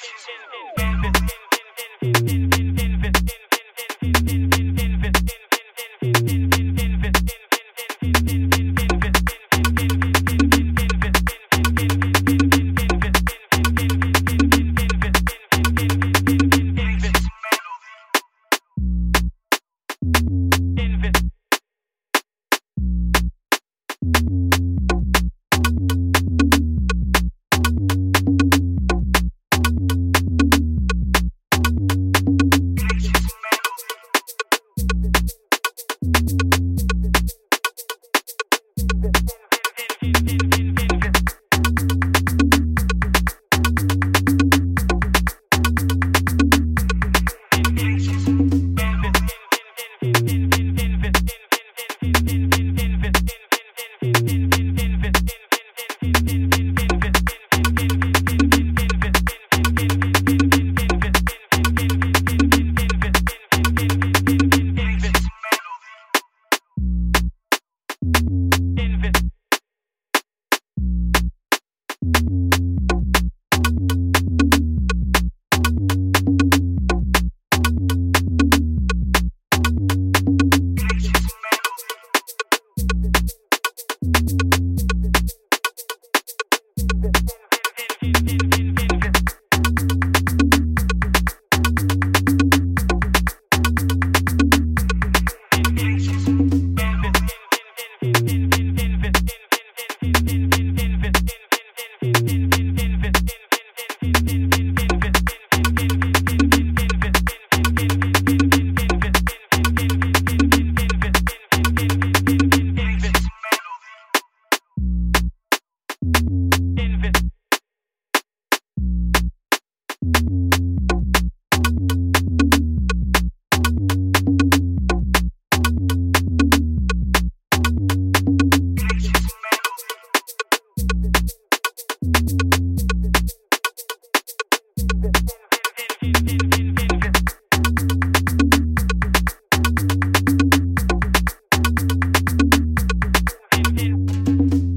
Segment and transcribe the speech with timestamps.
[0.00, 0.87] Invention.